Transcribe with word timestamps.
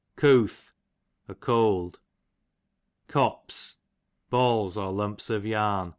Cooth, 0.15 0.73
a 1.27 1.35
cold. 1.35 1.99
Cops, 3.07 3.77
balls 4.31 4.75
or 4.75 4.91
lumps 4.91 5.29
of 5.29 5.45
yarn. 5.45 5.89